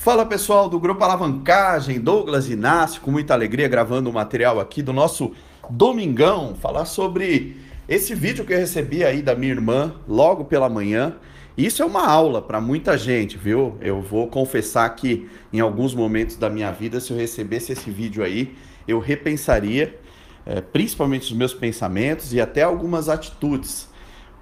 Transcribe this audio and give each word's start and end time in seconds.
Fala 0.00 0.24
pessoal 0.24 0.66
do 0.66 0.80
Grupo 0.80 1.04
Alavancagem, 1.04 2.00
Douglas 2.00 2.48
Inácio, 2.48 3.02
com 3.02 3.10
muita 3.10 3.34
alegria 3.34 3.68
gravando 3.68 4.08
o 4.08 4.12
material 4.14 4.58
aqui 4.58 4.80
do 4.80 4.94
nosso 4.94 5.32
Domingão, 5.68 6.54
falar 6.54 6.86
sobre 6.86 7.58
esse 7.86 8.14
vídeo 8.14 8.46
que 8.46 8.54
eu 8.54 8.56
recebi 8.56 9.04
aí 9.04 9.20
da 9.20 9.34
minha 9.34 9.52
irmã 9.52 9.94
logo 10.08 10.46
pela 10.46 10.70
manhã. 10.70 11.16
Isso 11.54 11.82
é 11.82 11.84
uma 11.84 12.06
aula 12.06 12.40
para 12.40 12.62
muita 12.62 12.96
gente, 12.96 13.36
viu? 13.36 13.76
Eu 13.78 14.00
vou 14.00 14.26
confessar 14.26 14.88
que 14.96 15.28
em 15.52 15.60
alguns 15.60 15.94
momentos 15.94 16.36
da 16.36 16.48
minha 16.48 16.72
vida, 16.72 16.98
se 16.98 17.10
eu 17.10 17.18
recebesse 17.18 17.72
esse 17.72 17.90
vídeo 17.90 18.24
aí, 18.24 18.56
eu 18.88 19.00
repensaria, 19.00 20.00
é, 20.46 20.62
principalmente 20.62 21.24
os 21.24 21.32
meus 21.34 21.52
pensamentos 21.52 22.32
e 22.32 22.40
até 22.40 22.62
algumas 22.62 23.10
atitudes. 23.10 23.86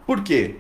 Por 0.06 0.22
quê? 0.22 0.54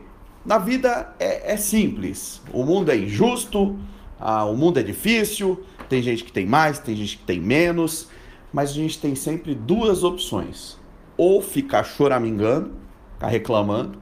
Na 0.44 0.58
vida 0.58 1.14
é, 1.20 1.52
é 1.52 1.56
simples, 1.56 2.42
o 2.52 2.64
mundo 2.64 2.90
é 2.90 2.96
injusto 2.96 3.78
ah, 4.20 4.44
o 4.44 4.56
mundo 4.56 4.78
é 4.78 4.82
difícil, 4.82 5.64
tem 5.88 6.02
gente 6.02 6.24
que 6.24 6.32
tem 6.32 6.46
mais, 6.46 6.78
tem 6.78 6.94
gente 6.96 7.18
que 7.18 7.24
tem 7.24 7.40
menos, 7.40 8.08
mas 8.52 8.70
a 8.70 8.74
gente 8.74 8.98
tem 8.98 9.14
sempre 9.14 9.54
duas 9.54 10.02
opções: 10.02 10.76
ou 11.16 11.40
ficar 11.40 11.84
choramingando, 11.84 12.72
ficar 13.14 13.28
reclamando, 13.28 13.98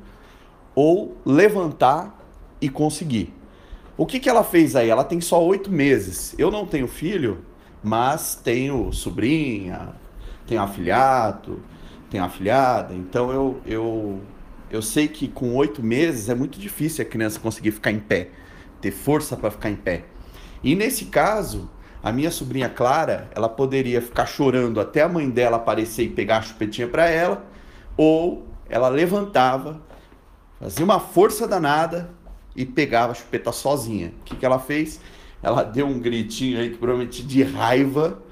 ou 0.74 1.16
levantar 1.24 2.18
e 2.60 2.68
conseguir. 2.68 3.34
O 3.96 4.04
que, 4.04 4.20
que 4.20 4.28
ela 4.28 4.44
fez 4.44 4.76
aí? 4.76 4.90
Ela 4.90 5.04
tem 5.04 5.20
só 5.20 5.42
oito 5.42 5.70
meses. 5.70 6.34
Eu 6.38 6.50
não 6.50 6.66
tenho 6.66 6.86
filho, 6.86 7.38
mas 7.82 8.34
tenho 8.34 8.92
sobrinha, 8.92 9.94
tenho 10.46 10.60
afilhado, 10.60 11.62
tenho 12.10 12.22
afilhada. 12.22 12.94
Então 12.94 13.30
eu, 13.30 13.60
eu, 13.64 14.20
eu 14.70 14.82
sei 14.82 15.08
que 15.08 15.28
com 15.28 15.54
oito 15.54 15.82
meses 15.82 16.28
é 16.28 16.34
muito 16.34 16.58
difícil 16.58 17.02
a 17.04 17.08
criança 17.08 17.40
conseguir 17.40 17.70
ficar 17.70 17.90
em 17.90 17.98
pé 17.98 18.30
ter 18.80 18.90
força 18.90 19.36
para 19.36 19.50
ficar 19.50 19.70
em 19.70 19.76
pé. 19.76 20.04
E 20.62 20.74
nesse 20.74 21.06
caso, 21.06 21.70
a 22.02 22.12
minha 22.12 22.30
sobrinha 22.30 22.68
Clara, 22.68 23.28
ela 23.34 23.48
poderia 23.48 24.00
ficar 24.00 24.26
chorando 24.26 24.80
até 24.80 25.02
a 25.02 25.08
mãe 25.08 25.28
dela 25.28 25.56
aparecer 25.56 26.04
e 26.04 26.08
pegar 26.08 26.38
a 26.38 26.42
chupetinha 26.42 26.86
para 26.86 27.08
ela, 27.08 27.44
ou 27.96 28.46
ela 28.68 28.88
levantava, 28.88 29.80
fazia 30.60 30.84
uma 30.84 31.00
força 31.00 31.48
danada 31.48 32.10
e 32.54 32.64
pegava 32.64 33.12
a 33.12 33.14
chupeta 33.14 33.52
sozinha. 33.52 34.12
O 34.20 34.24
que, 34.24 34.36
que 34.36 34.46
ela 34.46 34.58
fez? 34.58 35.00
Ela 35.42 35.62
deu 35.62 35.86
um 35.86 35.98
gritinho 35.98 36.58
aí 36.58 36.70
que 36.70 36.76
provavelmente 36.76 37.22
de 37.22 37.42
raiva. 37.42 38.22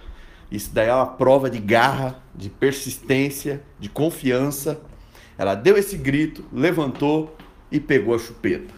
Isso 0.50 0.72
daí 0.72 0.88
é 0.88 0.94
uma 0.94 1.06
prova 1.06 1.50
de 1.50 1.58
garra, 1.58 2.22
de 2.34 2.48
persistência, 2.48 3.62
de 3.78 3.88
confiança. 3.88 4.80
Ela 5.36 5.54
deu 5.54 5.76
esse 5.76 5.96
grito, 5.96 6.44
levantou 6.52 7.36
e 7.70 7.80
pegou 7.80 8.14
a 8.14 8.18
chupeta. 8.18 8.72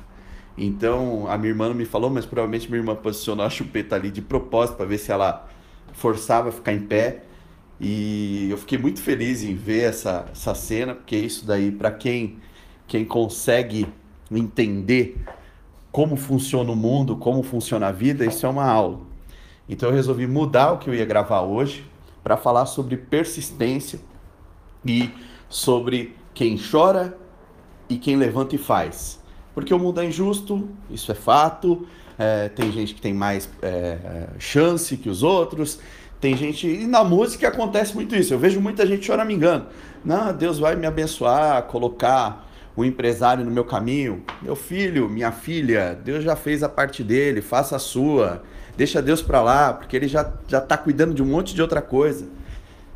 Então 0.56 1.26
a 1.28 1.36
minha 1.36 1.50
irmã 1.50 1.68
não 1.68 1.74
me 1.74 1.84
falou, 1.84 2.08
mas 2.08 2.24
provavelmente 2.24 2.68
minha 2.68 2.80
irmã 2.80 2.94
posicionou 2.94 3.44
a 3.44 3.50
chupeta 3.50 3.94
ali 3.94 4.10
de 4.10 4.22
propósito 4.22 4.76
para 4.76 4.86
ver 4.86 4.98
se 4.98 5.12
ela 5.12 5.46
forçava 5.92 6.48
a 6.48 6.52
ficar 6.52 6.72
em 6.72 6.80
pé. 6.80 7.22
E 7.78 8.48
eu 8.50 8.56
fiquei 8.56 8.78
muito 8.78 9.02
feliz 9.02 9.42
em 9.42 9.54
ver 9.54 9.82
essa, 9.90 10.26
essa 10.32 10.54
cena, 10.54 10.94
porque 10.94 11.16
isso 11.16 11.44
daí, 11.44 11.70
para 11.70 11.90
quem, 11.90 12.38
quem 12.86 13.04
consegue 13.04 13.86
entender 14.30 15.22
como 15.92 16.16
funciona 16.16 16.70
o 16.70 16.76
mundo, 16.76 17.16
como 17.16 17.42
funciona 17.42 17.88
a 17.88 17.92
vida, 17.92 18.24
isso 18.24 18.46
é 18.46 18.48
uma 18.48 18.64
aula. 18.64 19.00
Então 19.68 19.88
eu 19.91 19.94
resolvi 19.94 20.26
mudar 20.26 20.72
o 20.72 20.78
que 20.78 20.88
eu 20.88 20.94
ia 20.94 21.04
gravar 21.04 21.42
hoje 21.42 21.84
para 22.22 22.36
falar 22.36 22.66
sobre 22.66 22.96
persistência 22.96 24.00
e 24.84 25.10
sobre 25.48 26.14
quem 26.34 26.58
chora 26.58 27.16
e 27.88 27.96
quem 27.96 28.16
levanta 28.16 28.54
e 28.54 28.58
faz. 28.58 29.22
Porque 29.56 29.72
o 29.72 29.78
mundo 29.78 30.02
é 30.02 30.04
injusto, 30.04 30.68
isso 30.90 31.10
é 31.10 31.14
fato. 31.14 31.86
É, 32.18 32.50
tem 32.50 32.70
gente 32.70 32.94
que 32.94 33.00
tem 33.00 33.14
mais 33.14 33.48
é, 33.62 34.28
chance 34.38 34.98
que 34.98 35.08
os 35.08 35.22
outros. 35.22 35.80
Tem 36.20 36.36
gente. 36.36 36.68
E 36.68 36.86
na 36.86 37.02
música 37.02 37.48
acontece 37.48 37.94
muito 37.94 38.14
isso. 38.14 38.34
Eu 38.34 38.38
vejo 38.38 38.60
muita 38.60 38.86
gente 38.86 39.06
choramingando. 39.06 39.64
Não, 40.04 40.31
Deus 40.34 40.58
vai 40.58 40.76
me 40.76 40.86
abençoar, 40.86 41.62
colocar 41.62 42.47
o 42.76 42.82
um 42.82 42.84
empresário 42.84 43.47
no 43.47 43.50
meu 43.50 43.64
caminho. 43.64 44.22
Meu 44.42 44.54
filho, 44.54 45.08
minha 45.08 45.32
filha, 45.32 45.98
Deus 46.04 46.22
já 46.22 46.36
fez 46.36 46.62
a 46.62 46.69
parte 46.69 47.02
dele, 47.02 47.41
faça 47.41 47.76
a 47.76 47.78
sua. 47.78 48.42
Deixa 48.76 49.00
Deus 49.00 49.22
para 49.22 49.41
lá, 49.41 49.72
porque 49.72 49.97
ele 49.97 50.06
já, 50.06 50.34
já 50.47 50.60
tá 50.60 50.76
cuidando 50.76 51.14
de 51.14 51.22
um 51.22 51.26
monte 51.26 51.54
de 51.54 51.62
outra 51.62 51.81
coisa. 51.81 52.28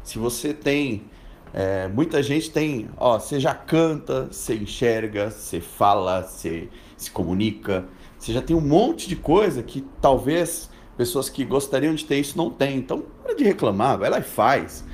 Se 0.05 0.19
você 0.19 0.53
tem 0.53 1.05
é, 1.53 1.89
muita 1.89 2.23
gente 2.23 2.51
tem, 2.51 2.89
ó, 2.97 3.19
você 3.19 3.41
já 3.41 3.55
canta, 3.55 4.29
você 4.31 4.55
enxerga, 4.55 5.31
você 5.31 5.61
fala, 5.61 6.23
você 6.23 6.69
se 6.97 7.11
comunica, 7.11 7.87
você 8.19 8.33
já 8.33 8.43
tem 8.43 8.55
um 8.55 8.61
monte 8.61 9.09
de 9.09 9.17
coisa 9.17 9.63
que 9.63 9.85
talvez 10.01 10.71
pessoas 10.97 11.29
que 11.29 11.45
gostariam 11.45 11.95
de 11.95 12.05
ter 12.05 12.21
isso 12.21 12.37
não 12.37 12.51
têm. 12.51 12.77
Então, 12.77 13.03
para 13.23 13.35
de 13.35 13.43
reclamar, 13.43 13.99
vai 13.99 14.11
lá 14.11 14.19
e 14.19 14.23
faz. 14.23 14.85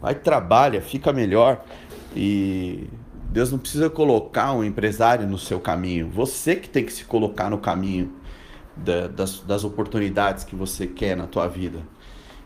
Vai, 0.00 0.14
trabalha, 0.14 0.82
fica 0.82 1.12
melhor. 1.12 1.64
E 2.14 2.86
Deus 3.30 3.50
não 3.50 3.58
precisa 3.58 3.88
colocar 3.88 4.52
um 4.52 4.62
empresário 4.62 5.26
no 5.26 5.38
seu 5.38 5.58
caminho. 5.58 6.10
Você 6.10 6.54
que 6.56 6.68
tem 6.68 6.84
que 6.84 6.92
se 6.92 7.04
colocar 7.04 7.48
no 7.48 7.58
caminho 7.58 8.12
da, 8.76 9.08
das, 9.08 9.40
das 9.40 9.64
oportunidades 9.64 10.44
que 10.44 10.54
você 10.54 10.86
quer 10.86 11.16
na 11.16 11.26
tua 11.26 11.48
vida. 11.48 11.80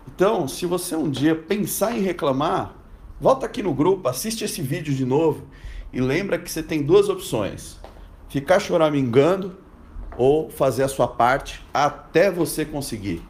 Então, 0.07 0.47
se 0.47 0.65
você 0.65 0.95
um 0.95 1.11
dia 1.11 1.35
pensar 1.35 1.97
em 1.97 2.01
reclamar, 2.01 2.78
Volta 3.21 3.47
aqui 3.47 3.65
no 3.65 3.75
grupo, 3.75 4.09
assiste 4.09 4.45
esse 4.45 4.63
vídeo 4.63 4.95
de 4.95 5.05
novo 5.05 5.43
e 5.93 6.01
lembra 6.01 6.39
que 6.39 6.49
você 6.49 6.63
tem 6.63 6.85
duas 6.85 7.09
opções: 7.09 7.77
ficar 8.29 8.61
choramingando 8.61 9.57
ou 10.17 10.49
fazer 10.49 10.85
a 10.85 10.89
sua 10.89 11.09
parte 11.09 11.61
até 11.75 12.31
você 12.31 12.65
conseguir. 12.65 13.21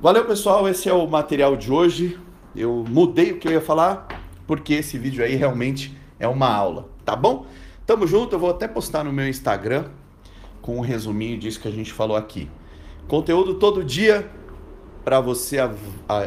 Valeu, 0.00 0.24
pessoal, 0.24 0.68
esse 0.68 0.88
é 0.88 0.92
o 0.92 1.08
material 1.08 1.56
de 1.56 1.72
hoje. 1.72 2.20
Eu 2.54 2.84
mudei 2.88 3.32
o 3.32 3.38
que 3.38 3.48
eu 3.48 3.52
ia 3.52 3.60
falar 3.60 4.06
porque 4.46 4.74
esse 4.74 4.96
vídeo 4.96 5.24
aí 5.24 5.34
realmente 5.34 5.98
é 6.18 6.28
uma 6.28 6.48
aula, 6.48 6.88
tá 7.04 7.16
bom? 7.16 7.46
Tamo 7.84 8.06
junto, 8.06 8.36
eu 8.36 8.38
vou 8.38 8.50
até 8.50 8.68
postar 8.68 9.02
no 9.02 9.12
meu 9.12 9.28
Instagram 9.28 9.86
com 10.62 10.76
um 10.76 10.80
resuminho 10.80 11.36
disso 11.36 11.60
que 11.60 11.66
a 11.66 11.72
gente 11.72 11.92
falou 11.92 12.16
aqui. 12.16 12.48
Conteúdo 13.08 13.54
todo 13.54 13.82
dia 13.82 14.30
para 15.04 15.20
você 15.20 15.56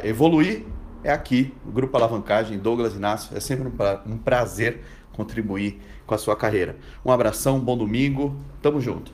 evoluir 0.03 0.65
é 1.03 1.11
aqui, 1.11 1.53
o 1.65 1.71
Grupo 1.71 1.95
Alavancagem, 1.97 2.57
Douglas 2.57 2.95
Inácio. 2.95 3.35
É 3.35 3.39
sempre 3.39 3.71
um 4.05 4.17
prazer 4.17 4.81
contribuir 5.11 5.81
com 6.05 6.15
a 6.15 6.17
sua 6.17 6.35
carreira. 6.35 6.77
Um 7.05 7.11
abração, 7.11 7.59
bom 7.59 7.77
domingo, 7.77 8.35
tamo 8.61 8.79
junto. 8.79 9.11